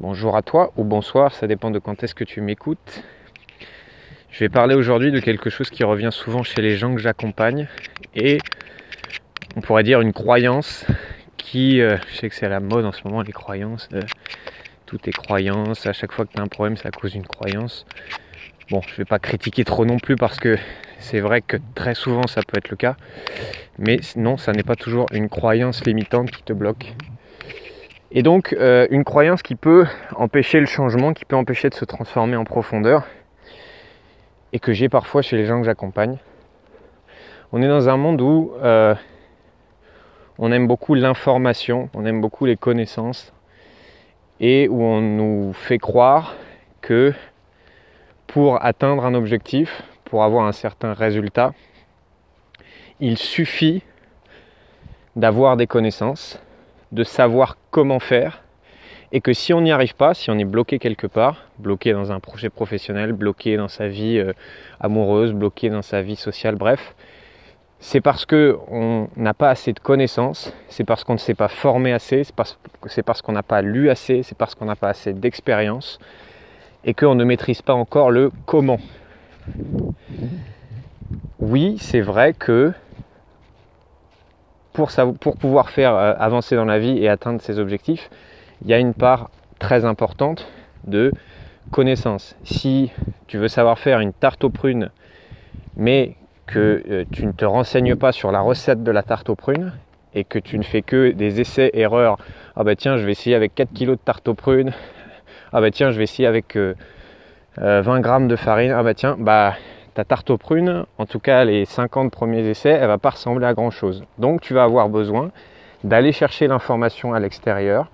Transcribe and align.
Bonjour 0.00 0.36
à 0.36 0.42
toi 0.42 0.72
ou 0.76 0.82
bonsoir, 0.82 1.32
ça 1.32 1.46
dépend 1.46 1.70
de 1.70 1.78
quand 1.78 2.02
est-ce 2.02 2.16
que 2.16 2.24
tu 2.24 2.40
m'écoutes. 2.40 3.04
Je 4.28 4.40
vais 4.40 4.48
parler 4.48 4.74
aujourd'hui 4.74 5.12
de 5.12 5.20
quelque 5.20 5.50
chose 5.50 5.70
qui 5.70 5.84
revient 5.84 6.08
souvent 6.10 6.42
chez 6.42 6.60
les 6.62 6.76
gens 6.76 6.92
que 6.96 7.00
j'accompagne 7.00 7.68
et 8.16 8.38
on 9.54 9.60
pourrait 9.60 9.84
dire 9.84 10.00
une 10.00 10.12
croyance 10.12 10.84
qui, 11.36 11.80
euh, 11.80 11.96
je 12.08 12.16
sais 12.16 12.28
que 12.28 12.34
c'est 12.34 12.46
à 12.46 12.48
la 12.48 12.58
mode 12.58 12.84
en 12.84 12.90
ce 12.90 13.06
moment 13.06 13.22
les 13.22 13.30
croyances, 13.30 13.88
euh, 13.92 14.00
tout 14.84 14.98
est 15.08 15.12
croyance, 15.12 15.86
à 15.86 15.92
chaque 15.92 16.10
fois 16.10 16.26
que 16.26 16.32
tu 16.32 16.40
as 16.40 16.42
un 16.42 16.48
problème 16.48 16.76
c'est 16.76 16.88
à 16.88 16.90
cause 16.90 17.12
d'une 17.12 17.26
croyance. 17.26 17.86
Bon, 18.70 18.80
je 18.88 18.96
vais 18.96 19.04
pas 19.04 19.20
critiquer 19.20 19.64
trop 19.64 19.84
non 19.84 19.98
plus 19.98 20.16
parce 20.16 20.40
que 20.40 20.58
c'est 20.98 21.20
vrai 21.20 21.40
que 21.40 21.56
très 21.76 21.94
souvent 21.94 22.26
ça 22.26 22.40
peut 22.42 22.58
être 22.58 22.70
le 22.70 22.76
cas, 22.76 22.96
mais 23.78 24.00
non, 24.16 24.38
ça 24.38 24.50
n'est 24.50 24.64
pas 24.64 24.74
toujours 24.74 25.06
une 25.12 25.28
croyance 25.28 25.84
limitante 25.86 26.32
qui 26.32 26.42
te 26.42 26.52
bloque. 26.52 26.94
Et 28.16 28.22
donc 28.22 28.52
euh, 28.52 28.86
une 28.90 29.02
croyance 29.02 29.42
qui 29.42 29.56
peut 29.56 29.86
empêcher 30.14 30.60
le 30.60 30.66
changement, 30.66 31.12
qui 31.12 31.24
peut 31.24 31.34
empêcher 31.34 31.68
de 31.68 31.74
se 31.74 31.84
transformer 31.84 32.36
en 32.36 32.44
profondeur, 32.44 33.04
et 34.52 34.60
que 34.60 34.72
j'ai 34.72 34.88
parfois 34.88 35.20
chez 35.20 35.36
les 35.36 35.46
gens 35.46 35.58
que 35.58 35.66
j'accompagne. 35.66 36.18
On 37.50 37.60
est 37.60 37.66
dans 37.66 37.88
un 37.88 37.96
monde 37.96 38.20
où 38.20 38.52
euh, 38.62 38.94
on 40.38 40.52
aime 40.52 40.68
beaucoup 40.68 40.94
l'information, 40.94 41.90
on 41.92 42.06
aime 42.06 42.20
beaucoup 42.20 42.46
les 42.46 42.56
connaissances, 42.56 43.32
et 44.38 44.68
où 44.68 44.80
on 44.80 45.00
nous 45.00 45.52
fait 45.52 45.78
croire 45.78 46.36
que 46.82 47.12
pour 48.28 48.64
atteindre 48.64 49.04
un 49.06 49.14
objectif, 49.14 49.82
pour 50.04 50.22
avoir 50.22 50.46
un 50.46 50.52
certain 50.52 50.92
résultat, 50.92 51.52
il 53.00 53.18
suffit 53.18 53.82
d'avoir 55.16 55.56
des 55.56 55.66
connaissances, 55.66 56.40
de 56.94 57.04
savoir 57.04 57.56
comment 57.70 57.98
faire 57.98 58.42
et 59.12 59.20
que 59.20 59.32
si 59.32 59.52
on 59.52 59.60
n'y 59.60 59.70
arrive 59.70 59.94
pas, 59.94 60.14
si 60.14 60.30
on 60.30 60.38
est 60.38 60.44
bloqué 60.44 60.78
quelque 60.78 61.06
part, 61.06 61.46
bloqué 61.58 61.92
dans 61.92 62.10
un 62.10 62.20
projet 62.20 62.50
professionnel, 62.50 63.12
bloqué 63.12 63.56
dans 63.56 63.68
sa 63.68 63.86
vie 63.86 64.18
euh, 64.18 64.32
amoureuse, 64.80 65.32
bloqué 65.32 65.70
dans 65.70 65.82
sa 65.82 66.02
vie 66.02 66.16
sociale, 66.16 66.56
bref, 66.56 66.94
c'est 67.78 68.00
parce 68.00 68.26
qu'on 68.26 69.08
n'a 69.16 69.34
pas 69.34 69.50
assez 69.50 69.72
de 69.72 69.78
connaissances, 69.78 70.54
c'est 70.68 70.84
parce 70.84 71.04
qu'on 71.04 71.12
ne 71.12 71.18
s'est 71.18 71.34
pas 71.34 71.48
formé 71.48 71.92
assez, 71.92 72.24
c'est 72.24 72.34
parce, 72.34 72.58
parce 73.04 73.22
qu'on 73.22 73.32
n'a 73.32 73.42
pas 73.42 73.60
lu 73.60 73.90
assez, 73.90 74.22
c'est 74.22 74.36
parce 74.36 74.54
qu'on 74.54 74.64
n'a 74.64 74.76
pas 74.76 74.88
assez 74.88 75.12
d'expérience 75.12 75.98
et 76.84 76.94
qu'on 76.94 77.14
ne 77.14 77.24
maîtrise 77.24 77.62
pas 77.62 77.74
encore 77.74 78.10
le 78.10 78.32
comment. 78.46 78.78
Oui, 81.38 81.76
c'est 81.78 82.00
vrai 82.00 82.32
que 82.32 82.72
pour, 84.74 85.36
pouvoir 85.36 85.70
faire 85.70 85.94
euh, 85.94 86.14
avancer 86.18 86.56
dans 86.56 86.64
la 86.64 86.78
vie 86.78 86.98
et 86.98 87.08
atteindre 87.08 87.40
ses 87.40 87.58
objectifs, 87.58 88.10
il 88.62 88.68
y 88.68 88.74
a 88.74 88.78
une 88.78 88.92
part 88.92 89.30
très 89.58 89.84
importante 89.84 90.48
de 90.86 91.12
connaissance. 91.70 92.36
Si 92.44 92.90
tu 93.28 93.38
veux 93.38 93.48
savoir 93.48 93.78
faire 93.78 94.00
une 94.00 94.12
tarte 94.12 94.42
aux 94.44 94.50
prunes, 94.50 94.90
mais 95.76 96.16
que 96.46 96.82
euh, 96.90 97.04
tu 97.12 97.24
ne 97.24 97.32
te 97.32 97.44
renseignes 97.44 97.94
pas 97.94 98.12
sur 98.12 98.32
la 98.32 98.40
recette 98.40 98.82
de 98.82 98.90
la 98.90 99.02
tarte 99.02 99.30
aux 99.30 99.36
prunes 99.36 99.72
et 100.12 100.24
que 100.24 100.38
tu 100.38 100.58
ne 100.58 100.64
fais 100.64 100.82
que 100.82 101.12
des 101.12 101.40
essais 101.40 101.70
erreurs, 101.74 102.18
ah 102.56 102.64
bah 102.64 102.76
tiens, 102.76 102.96
je 102.96 103.06
vais 103.06 103.12
essayer 103.12 103.36
avec 103.36 103.54
4 103.54 103.72
kg 103.72 103.90
de 103.90 103.94
tarte 103.94 104.26
aux 104.28 104.34
prunes, 104.34 104.72
ah 105.52 105.60
bah 105.60 105.70
tiens, 105.70 105.90
je 105.92 105.98
vais 105.98 106.04
essayer 106.04 106.26
avec 106.26 106.56
20 106.56 106.74
euh, 107.62 108.00
grammes 108.00 108.28
de 108.28 108.36
farine, 108.36 108.72
ah 108.72 108.82
bah 108.82 108.94
tiens, 108.94 109.16
bah 109.18 109.54
ta 109.94 110.04
tarte 110.04 110.30
aux 110.30 110.38
prunes, 110.38 110.86
en 110.98 111.06
tout 111.06 111.20
cas 111.20 111.44
les 111.44 111.64
50 111.64 112.10
premiers 112.10 112.44
essais, 112.48 112.70
elle 112.70 112.88
va 112.88 112.98
pas 112.98 113.10
ressembler 113.10 113.46
à 113.46 113.54
grand 113.54 113.70
chose. 113.70 114.04
Donc 114.18 114.40
tu 114.40 114.52
vas 114.52 114.64
avoir 114.64 114.88
besoin 114.88 115.30
d'aller 115.84 116.12
chercher 116.12 116.48
l'information 116.48 117.14
à 117.14 117.20
l'extérieur, 117.20 117.90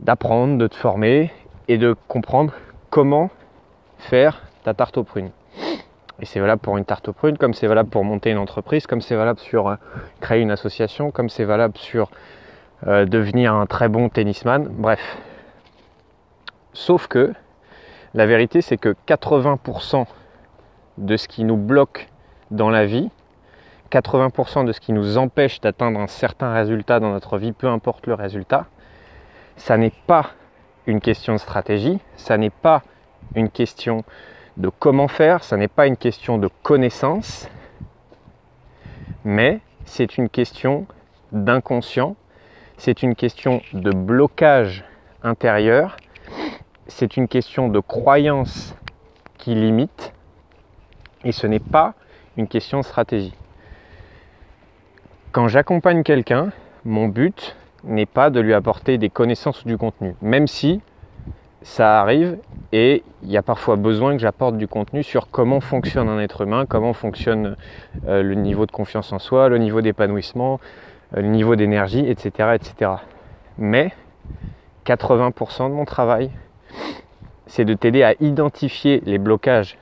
d'apprendre, 0.00 0.58
de 0.58 0.66
te 0.66 0.74
former 0.74 1.30
et 1.68 1.78
de 1.78 1.94
comprendre 2.08 2.52
comment 2.90 3.30
faire 3.98 4.42
ta 4.64 4.74
tarte 4.74 4.98
aux 4.98 5.04
prunes. 5.04 5.30
Et 6.20 6.26
c'est 6.26 6.40
valable 6.40 6.60
pour 6.60 6.76
une 6.78 6.84
tarte 6.84 7.08
aux 7.08 7.12
prunes, 7.12 7.38
comme 7.38 7.54
c'est 7.54 7.66
valable 7.66 7.90
pour 7.90 8.04
monter 8.04 8.30
une 8.30 8.38
entreprise, 8.38 8.86
comme 8.86 9.00
c'est 9.00 9.16
valable 9.16 9.38
sur 9.38 9.68
euh, 9.68 9.76
créer 10.20 10.40
une 10.40 10.50
association, 10.50 11.10
comme 11.10 11.28
c'est 11.28 11.44
valable 11.44 11.76
sur 11.76 12.10
euh, 12.86 13.04
devenir 13.04 13.54
un 13.54 13.66
très 13.66 13.88
bon 13.88 14.08
tennisman, 14.08 14.66
bref. 14.68 15.18
Sauf 16.72 17.06
que 17.06 17.32
la 18.14 18.26
vérité 18.26 18.62
c'est 18.62 18.76
que 18.76 18.94
80% 19.06 20.06
de 20.98 21.16
ce 21.16 21.28
qui 21.28 21.44
nous 21.44 21.56
bloque 21.56 22.08
dans 22.50 22.70
la 22.70 22.86
vie, 22.86 23.10
80% 23.90 24.64
de 24.64 24.72
ce 24.72 24.80
qui 24.80 24.92
nous 24.92 25.18
empêche 25.18 25.60
d'atteindre 25.60 26.00
un 26.00 26.06
certain 26.06 26.52
résultat 26.52 27.00
dans 27.00 27.10
notre 27.10 27.38
vie, 27.38 27.52
peu 27.52 27.68
importe 27.68 28.06
le 28.06 28.14
résultat, 28.14 28.66
ça 29.56 29.76
n'est 29.76 29.92
pas 30.06 30.30
une 30.86 31.00
question 31.00 31.34
de 31.34 31.38
stratégie, 31.38 31.98
ça 32.16 32.36
n'est 32.36 32.50
pas 32.50 32.82
une 33.34 33.50
question 33.50 34.04
de 34.56 34.68
comment 34.68 35.08
faire, 35.08 35.42
ça 35.44 35.56
n'est 35.56 35.68
pas 35.68 35.86
une 35.86 35.96
question 35.96 36.38
de 36.38 36.48
connaissance, 36.62 37.48
mais 39.24 39.60
c'est 39.84 40.18
une 40.18 40.28
question 40.28 40.86
d'inconscient, 41.32 42.16
c'est 42.76 43.02
une 43.02 43.14
question 43.14 43.62
de 43.72 43.90
blocage 43.90 44.84
intérieur, 45.22 45.96
c'est 46.86 47.16
une 47.16 47.28
question 47.28 47.68
de 47.68 47.80
croyance 47.80 48.74
qui 49.38 49.54
limite, 49.54 50.12
et 51.24 51.32
ce 51.32 51.46
n'est 51.46 51.58
pas 51.58 51.94
une 52.36 52.48
question 52.48 52.80
de 52.80 52.84
stratégie. 52.84 53.34
Quand 55.32 55.48
j'accompagne 55.48 56.02
quelqu'un, 56.02 56.52
mon 56.84 57.08
but 57.08 57.56
n'est 57.82 58.06
pas 58.06 58.30
de 58.30 58.40
lui 58.40 58.54
apporter 58.54 58.98
des 58.98 59.10
connaissances 59.10 59.64
ou 59.64 59.68
du 59.68 59.76
contenu, 59.76 60.14
même 60.22 60.46
si 60.46 60.80
ça 61.62 62.00
arrive 62.00 62.36
et 62.72 63.02
il 63.22 63.30
y 63.30 63.36
a 63.36 63.42
parfois 63.42 63.76
besoin 63.76 64.12
que 64.12 64.18
j'apporte 64.18 64.56
du 64.58 64.68
contenu 64.68 65.02
sur 65.02 65.30
comment 65.30 65.60
fonctionne 65.60 66.08
un 66.08 66.20
être 66.20 66.42
humain, 66.42 66.66
comment 66.66 66.92
fonctionne 66.92 67.56
euh, 68.06 68.22
le 68.22 68.34
niveau 68.34 68.66
de 68.66 68.70
confiance 68.70 69.12
en 69.12 69.18
soi, 69.18 69.48
le 69.48 69.58
niveau 69.58 69.80
d'épanouissement, 69.80 70.60
euh, 71.16 71.22
le 71.22 71.28
niveau 71.28 71.56
d'énergie, 71.56 72.06
etc., 72.06 72.50
etc. 72.54 72.90
Mais 73.56 73.92
80% 74.84 75.70
de 75.70 75.74
mon 75.74 75.86
travail, 75.86 76.30
c'est 77.46 77.64
de 77.64 77.74
t'aider 77.74 78.02
à 78.02 78.14
identifier 78.20 79.02
les 79.06 79.18
blocages 79.18 79.78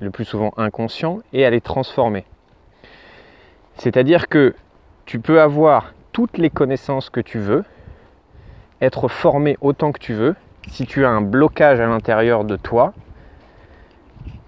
le 0.00 0.10
plus 0.10 0.24
souvent 0.24 0.52
inconscients, 0.56 1.20
et 1.32 1.44
à 1.44 1.50
les 1.50 1.60
transformer. 1.60 2.24
C'est-à-dire 3.76 4.28
que 4.28 4.54
tu 5.06 5.20
peux 5.20 5.40
avoir 5.40 5.94
toutes 6.12 6.38
les 6.38 6.50
connaissances 6.50 7.10
que 7.10 7.20
tu 7.20 7.38
veux, 7.38 7.64
être 8.80 9.08
formé 9.08 9.56
autant 9.60 9.92
que 9.92 9.98
tu 9.98 10.14
veux. 10.14 10.34
Si 10.68 10.86
tu 10.86 11.04
as 11.04 11.10
un 11.10 11.20
blocage 11.20 11.80
à 11.80 11.86
l'intérieur 11.86 12.44
de 12.44 12.56
toi, 12.56 12.92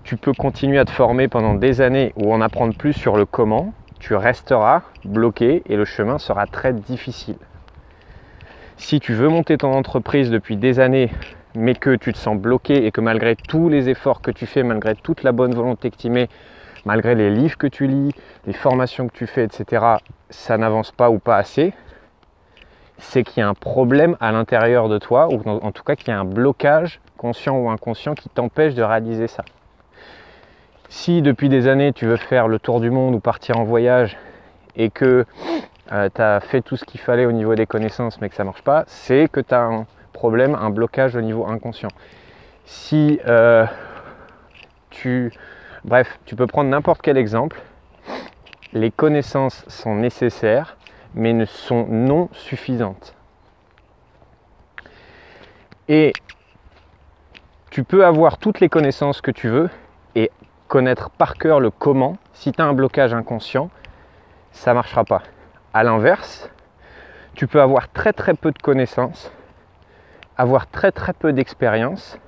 tu 0.05 0.17
peux 0.17 0.33
continuer 0.33 0.79
à 0.79 0.85
te 0.85 0.91
former 0.91 1.29
pendant 1.29 1.55
des 1.55 1.81
années 1.81 2.13
ou 2.17 2.33
en 2.33 2.41
apprendre 2.41 2.75
plus 2.75 2.93
sur 2.93 3.17
le 3.17 3.27
comment. 3.27 3.73
Tu 4.01 4.15
resteras 4.15 4.83
bloqué 5.05 5.63
et 5.67 5.77
le 5.77 5.85
chemin 5.85 6.19
sera 6.19 6.47
très 6.47 6.73
difficile. 6.73 7.37
Si 8.77 8.99
tu 8.99 9.13
veux 9.13 9.29
monter 9.29 9.59
ton 9.59 9.73
entreprise 9.73 10.31
depuis 10.31 10.57
des 10.57 10.81
années 10.81 11.11
mais 11.55 11.75
que 11.75 11.97
tu 11.97 12.13
te 12.13 12.19
sens 12.19 12.37
bloqué 12.37 12.87
et 12.87 12.93
que 12.93 13.01
malgré 13.01 13.37
tous 13.37 13.69
les 13.69 13.89
efforts 13.89 14.23
que 14.23 14.31
tu 14.31 14.47
fais, 14.47 14.63
malgré 14.63 14.95
toute 14.95 15.23
la 15.23 15.33
bonne 15.33 15.55
volonté 15.55 15.91
que 15.91 15.97
tu 15.97 16.11
mets, 16.11 16.29
malgré 16.85 17.15
les 17.15 17.31
livres 17.31 17.59
que 17.59 17.67
tu 17.67 17.87
lis, 17.87 18.13
les 18.47 18.53
formations 18.53 19.09
que 19.09 19.17
tu 19.17 19.27
fais, 19.27 19.45
etc., 19.45 19.97
ça 20.31 20.57
n'avance 20.57 20.93
pas 20.93 21.11
ou 21.11 21.19
pas 21.19 21.37
assez, 21.37 21.73
c'est 22.99 23.25
qu'il 23.25 23.41
y 23.41 23.43
a 23.43 23.49
un 23.49 23.55
problème 23.55 24.17
à 24.21 24.33
l'intérieur 24.33 24.89
de 24.89 24.99
toi, 24.99 25.29
ou 25.29 25.41
en 25.49 25.73
tout 25.73 25.83
cas 25.83 25.97
qu'il 25.97 26.09
y 26.09 26.11
a 26.13 26.21
un 26.21 26.25
blocage, 26.25 27.01
conscient 27.17 27.57
ou 27.57 27.71
inconscient, 27.71 28.15
qui 28.15 28.29
t'empêche 28.29 28.75
de 28.75 28.83
réaliser 28.83 29.27
ça. 29.27 29.45
Si 30.89 31.23
depuis 31.23 31.49
des 31.49 31.69
années 31.69 31.93
tu 31.93 32.07
veux 32.07 32.17
faire 32.17 32.49
le 32.49 32.59
tour 32.59 32.81
du 32.81 32.91
monde 32.91 33.15
ou 33.15 33.21
partir 33.21 33.59
en 33.59 33.65
voyage 33.65 34.19
et 34.75 34.91
que 34.91 35.25
euh, 35.93 36.09
tu 36.13 36.21
as 36.21 36.41
fait 36.41 36.63
tout 36.63 36.77
ce 36.77 36.85
qu'il 36.85 37.01
fallait 37.01 37.27
au 37.27 37.33
niveau 37.33 37.55
des 37.55 37.67
connaissances 37.67 38.21
mais 38.21 38.29
que 38.29 38.35
ça 38.35 38.43
ne 38.43 38.49
marche 38.49 38.63
pas, 38.63 38.85
c'est 38.87 39.29
que 39.31 39.41
tu 39.41 39.55
as 39.55 39.63
un, 39.63 39.87
problème, 40.13 40.55
un 40.55 40.71
blocage 40.71 41.17
au 41.17 41.21
niveau 41.21 41.47
inconscient. 41.47 41.91
Si 42.65 43.21
euh, 43.27 43.67
tu... 44.91 45.33
Bref, 45.85 46.19
tu 46.27 46.37
peux 46.37 46.47
prendre 46.47 46.71
n'importe 46.71 47.03
quel 47.03 47.17
exemple. 47.17 47.61
Les 48.73 48.91
connaissances 48.91 49.65
sont 49.67 49.95
nécessaires, 49.95 50.77
mais 51.15 51.33
ne 51.33 51.45
sont 51.45 51.87
non 51.89 52.29
suffisantes. 52.33 53.15
Et 55.89 56.13
tu 57.71 57.83
peux 57.83 58.05
avoir 58.05 58.39
toutes 58.39 58.61
les 58.61 58.69
connaissances 58.69 59.21
que 59.21 59.31
tu 59.31 59.49
veux 59.49 59.71
et 60.15 60.31
connaître 60.69 61.11
par 61.11 61.35
cœur 61.35 61.61
le 61.61 61.71
comment. 61.71 62.17
Si 62.33 62.53
tu 62.53 62.61
as 62.61 62.65
un 62.65 62.75
blocage 62.75 63.13
inconscient, 63.15 63.71
ça 64.53 64.71
ne 64.71 64.77
marchera 64.77 65.05
pas. 65.05 65.23
A 65.73 65.83
l'inverse, 65.83 66.51
tu 67.35 67.47
peux 67.47 67.61
avoir 67.61 67.89
très 67.89 68.13
très 68.13 68.35
peu 68.35 68.53
de 68.53 68.59
connaissances 68.59 69.33
avoir 70.41 70.69
très 70.69 70.91
très 70.91 71.13
peu 71.13 71.35
d'expérience, 71.35 72.19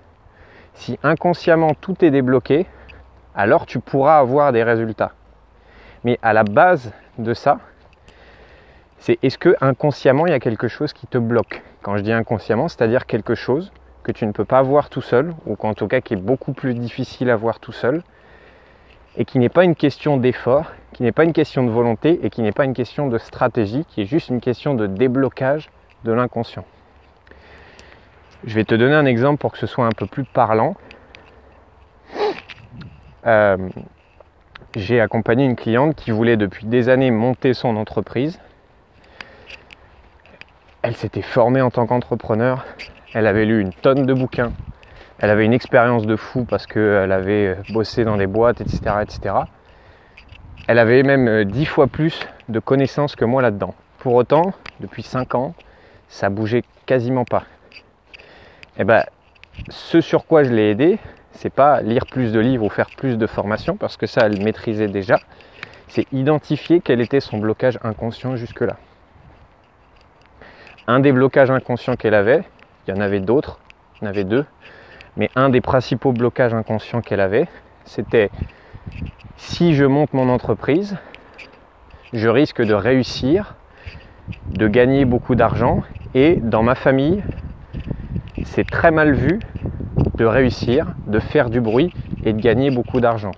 si 0.75 0.99
inconsciemment 1.03 1.73
tout 1.73 2.05
est 2.05 2.11
débloqué, 2.11 2.67
alors 3.35 3.64
tu 3.64 3.79
pourras 3.81 4.19
avoir 4.19 4.53
des 4.53 4.62
résultats. 4.62 5.12
Mais 6.05 6.19
à 6.20 6.35
la 6.35 6.44
base 6.44 6.93
de 7.17 7.32
ça, 7.32 7.59
c'est 8.99 9.19
est-ce 9.23 9.38
que 9.38 9.56
inconsciemment 9.62 10.26
il 10.26 10.31
y 10.31 10.35
a 10.35 10.41
quelque 10.41 10.69
chose 10.69 10.93
qui 10.93 11.06
te 11.06 11.17
bloque? 11.17 11.62
Quand 11.81 11.97
je 11.97 12.03
dis 12.03 12.12
inconsciemment, 12.12 12.69
c'est-à-dire 12.69 13.06
quelque 13.06 13.35
chose 13.35 13.73
que 14.03 14.12
tu 14.12 14.26
ne 14.26 14.32
peux 14.32 14.44
pas 14.44 14.61
voir 14.61 14.91
tout 14.91 15.00
seul, 15.00 15.32
ou 15.47 15.56
qu'en 15.56 15.73
tout 15.73 15.88
cas 15.88 16.03
qui 16.03 16.12
est 16.12 16.19
beaucoup 16.20 16.53
plus 16.53 16.75
difficile 16.75 17.31
à 17.31 17.37
voir 17.37 17.61
tout 17.61 17.73
seul, 17.73 18.03
et 19.17 19.25
qui 19.25 19.38
n'est 19.38 19.49
pas 19.49 19.65
une 19.65 19.75
question 19.75 20.19
d'effort, 20.19 20.67
qui 20.93 21.03
n'est 21.03 21.12
pas 21.12 21.25
une 21.25 21.32
question 21.32 21.65
de 21.65 21.70
volonté, 21.70 22.20
et 22.23 22.29
qui 22.29 22.43
n'est 22.43 22.53
pas 22.53 22.67
une 22.67 22.75
question 22.75 23.08
de 23.08 23.17
stratégie, 23.17 23.87
qui 23.87 24.03
est 24.03 24.06
juste 24.06 24.29
une 24.29 24.43
question 24.43 24.75
de 24.75 24.87
déblocage 24.87 25.70
de 26.05 26.12
l'inconscient. 26.12 26.67
Je 28.44 28.56
vais 28.56 28.65
te 28.65 28.75
donner 28.75 28.94
un 28.94 29.06
exemple 29.06 29.39
pour 29.39 29.53
que 29.53 29.59
ce 29.59 29.69
soit 29.69 29.87
un 29.87 29.93
peu 29.93 30.06
plus 30.06 30.25
parlant. 30.25 30.75
Euh, 33.25 33.56
j'ai 34.75 35.00
accompagné 35.00 35.44
une 35.44 35.55
cliente 35.55 35.94
qui 35.94 36.11
voulait 36.11 36.37
depuis 36.37 36.67
des 36.67 36.89
années 36.89 37.12
monter 37.12 37.55
son 37.55 37.77
entreprise. 37.77 38.41
Elle 40.83 40.97
s'était 40.97 41.23
formée 41.23 41.61
en 41.61 41.71
tant 41.71 41.87
qu'entrepreneur. 41.87 42.67
Elle 43.15 43.29
avait 43.29 43.44
lu 43.44 43.61
une 43.61 43.73
tonne 43.73 44.06
de 44.06 44.15
bouquins. 44.15 44.53
Elle 45.21 45.31
avait 45.31 45.44
une 45.44 45.53
expérience 45.53 46.05
de 46.05 46.17
fou 46.17 46.44
parce 46.44 46.67
qu'elle 46.67 47.12
avait 47.12 47.56
bossé 47.69 48.05
dans 48.05 48.17
des 48.17 48.27
boîtes, 48.27 48.61
etc., 48.61 48.81
etc. 49.03 49.37
Elle 50.67 50.81
avait 50.81 51.05
même 51.05 51.29
euh, 51.29 51.44
dix 51.44 51.67
fois 51.67 51.87
plus 51.87 52.27
de 52.49 52.59
connaissances 52.59 53.15
que 53.15 53.25
moi 53.25 53.41
là-dedans. 53.41 53.75
Pour 53.99 54.15
autant, 54.15 54.53
depuis 54.81 55.05
cinq 55.05 55.37
ans, 55.37 55.55
ça 56.09 56.29
bougeait 56.29 56.65
quasiment 56.87 57.25
pas. 57.25 57.44
Eh 58.78 58.84
ben, 58.84 59.04
ce 59.69 60.00
sur 60.00 60.26
quoi 60.26 60.44
je 60.44 60.50
l'ai 60.50 60.70
aidé, 60.70 60.98
c'est 61.32 61.52
pas 61.52 61.82
lire 61.82 62.06
plus 62.06 62.32
de 62.32 62.40
livres 62.40 62.64
ou 62.64 62.69
faire 62.70 62.88
plus 62.96 63.19
de 63.19 63.26
formations, 63.26 63.76
parce 63.76 63.98
que 63.98 64.06
ça, 64.06 64.22
elle 64.26 64.42
maîtrisait 64.42 64.88
déjà. 64.88 65.19
C'est 65.88 66.06
identifier 66.12 66.80
quel 66.80 67.02
était 67.02 67.20
son 67.20 67.36
blocage 67.36 67.78
inconscient 67.82 68.36
jusque-là. 68.36 68.76
Un 70.86 71.00
des 71.00 71.12
blocages 71.12 71.50
inconscients 71.50 71.96
qu'elle 71.96 72.14
avait, 72.14 72.44
il 72.86 72.94
y 72.94 72.96
en 72.96 73.00
avait 73.00 73.20
d'autres, 73.20 73.58
il 74.00 74.04
y 74.04 74.06
en 74.06 74.10
avait 74.10 74.24
deux, 74.24 74.46
mais 75.19 75.30
un 75.36 75.50
des 75.50 75.60
principaux 75.60 76.12
blocages 76.12 76.54
inconscients 76.54 77.02
qu'elle 77.02 77.20
avait, 77.20 77.48
c'était 77.84 78.30
si 79.36 79.74
je 79.74 79.84
monte 79.84 80.14
mon 80.14 80.30
entreprise, 80.30 80.96
je 82.14 82.28
risque 82.28 82.62
de 82.62 82.74
réussir, 82.74 83.54
de 84.46 84.66
gagner 84.66 85.04
beaucoup 85.04 85.34
d'argent, 85.34 85.82
et 86.14 86.36
dans 86.36 86.62
ma 86.62 86.74
famille, 86.74 87.22
c'est 88.52 88.69
très 88.69 88.90
mal 88.90 89.14
vu 89.14 89.40
de 90.16 90.26
réussir, 90.26 90.88
de 91.06 91.19
faire 91.20 91.49
du 91.49 91.62
bruit 91.62 91.90
et 92.22 92.34
de 92.34 92.40
gagner 92.40 92.70
beaucoup 92.70 93.00
d'argent. 93.00 93.31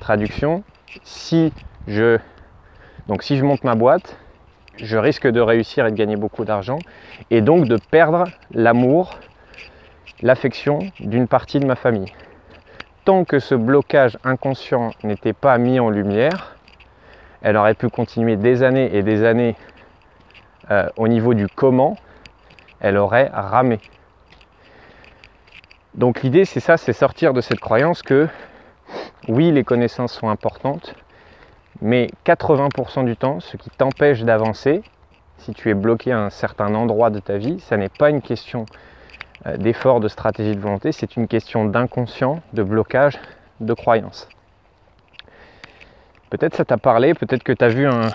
Traduction, 0.00 0.64
si 1.02 1.50
je, 1.88 2.18
donc 3.08 3.22
si 3.22 3.38
je 3.38 3.44
monte 3.44 3.64
ma 3.64 3.74
boîte, 3.74 4.18
je 4.76 4.98
risque 4.98 5.26
de 5.26 5.40
réussir 5.40 5.86
et 5.86 5.90
de 5.90 5.96
gagner 5.96 6.16
beaucoup 6.16 6.44
d'argent 6.44 6.78
et 7.30 7.40
donc 7.40 7.68
de 7.68 7.78
perdre 7.90 8.24
l'amour, 8.52 9.18
l'affection 10.20 10.80
d'une 11.00 11.26
partie 11.26 11.58
de 11.58 11.64
ma 11.64 11.74
famille. 11.74 12.12
Tant 13.06 13.24
que 13.24 13.38
ce 13.38 13.54
blocage 13.54 14.18
inconscient 14.24 14.90
n'était 15.04 15.32
pas 15.32 15.56
mis 15.56 15.80
en 15.80 15.88
lumière, 15.88 16.56
elle 17.40 17.56
aurait 17.56 17.74
pu 17.74 17.88
continuer 17.88 18.36
des 18.36 18.62
années 18.62 18.94
et 18.94 19.02
des 19.02 19.24
années 19.24 19.56
euh, 20.70 20.86
au 20.98 21.08
niveau 21.08 21.32
du 21.32 21.46
comment, 21.48 21.96
elle 22.80 22.96
aurait 22.96 23.30
ramé. 23.32 23.78
Donc 25.94 26.22
l'idée 26.22 26.44
c'est 26.44 26.60
ça, 26.60 26.76
c'est 26.76 26.92
sortir 26.92 27.32
de 27.32 27.40
cette 27.40 27.60
croyance 27.60 28.02
que 28.02 28.28
oui 29.28 29.50
les 29.50 29.64
connaissances 29.64 30.12
sont 30.12 30.28
importantes, 30.28 30.94
mais 31.80 32.08
80% 32.24 33.04
du 33.04 33.16
temps, 33.16 33.40
ce 33.40 33.56
qui 33.56 33.70
t'empêche 33.70 34.22
d'avancer, 34.22 34.82
si 35.38 35.52
tu 35.52 35.70
es 35.70 35.74
bloqué 35.74 36.12
à 36.12 36.20
un 36.20 36.30
certain 36.30 36.74
endroit 36.74 37.10
de 37.10 37.18
ta 37.18 37.36
vie, 37.36 37.60
ça 37.60 37.76
n'est 37.76 37.88
pas 37.88 38.10
une 38.10 38.22
question 38.22 38.66
euh, 39.46 39.56
d'effort, 39.56 40.00
de 40.00 40.08
stratégie 40.08 40.54
de 40.54 40.60
volonté, 40.60 40.92
c'est 40.92 41.16
une 41.16 41.28
question 41.28 41.64
d'inconscient, 41.64 42.40
de 42.52 42.62
blocage, 42.62 43.18
de 43.60 43.74
croyance. 43.74 44.28
Peut-être 46.30 46.56
ça 46.56 46.64
t'a 46.64 46.78
parlé, 46.78 47.14
peut-être 47.14 47.42
que 47.42 47.52
tu 47.52 47.64
as 47.64 47.68
vu 47.68 47.86
un, 47.86 48.08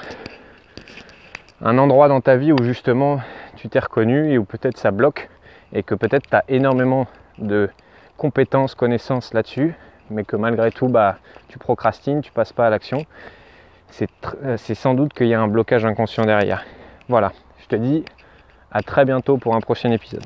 un 1.61 1.77
endroit 1.77 2.07
dans 2.07 2.21
ta 2.21 2.35
vie 2.35 2.51
où 2.51 2.63
justement 2.63 3.19
tu 3.61 3.69
t'es 3.69 3.77
reconnu 3.77 4.33
et 4.33 4.39
où 4.39 4.43
peut-être 4.43 4.77
ça 4.77 4.89
bloque 4.89 5.29
et 5.71 5.83
que 5.83 5.93
peut-être 5.93 6.27
tu 6.27 6.35
as 6.35 6.43
énormément 6.49 7.05
de 7.37 7.69
compétences, 8.17 8.73
connaissances 8.73 9.35
là-dessus, 9.35 9.75
mais 10.09 10.23
que 10.23 10.35
malgré 10.35 10.71
tout, 10.71 10.87
bah, 10.87 11.19
tu 11.47 11.59
procrastines, 11.59 12.21
tu 12.21 12.31
passes 12.31 12.53
pas 12.53 12.65
à 12.65 12.69
l'action. 12.71 13.05
Euh, 14.43 14.57
c'est 14.57 14.73
sans 14.73 14.95
doute 14.95 15.13
qu'il 15.13 15.27
y 15.27 15.35
a 15.35 15.39
un 15.39 15.47
blocage 15.47 15.85
inconscient 15.85 16.25
derrière. 16.25 16.65
Voilà, 17.07 17.33
je 17.59 17.67
te 17.67 17.75
dis 17.75 18.03
à 18.71 18.81
très 18.81 19.05
bientôt 19.05 19.37
pour 19.37 19.55
un 19.55 19.61
prochain 19.61 19.91
épisode. 19.91 20.25